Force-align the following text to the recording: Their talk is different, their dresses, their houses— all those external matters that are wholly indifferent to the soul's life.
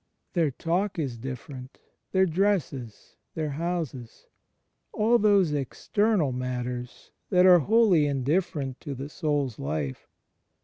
Their 0.33 0.49
talk 0.49 0.97
is 0.97 1.19
different, 1.19 1.77
their 2.11 2.25
dresses, 2.25 3.13
their 3.35 3.51
houses— 3.51 4.25
all 4.93 5.19
those 5.19 5.53
external 5.53 6.31
matters 6.31 7.11
that 7.29 7.45
are 7.45 7.59
wholly 7.59 8.07
indifferent 8.07 8.79
to 8.81 8.95
the 8.95 9.09
soul's 9.09 9.59
life. 9.59 10.07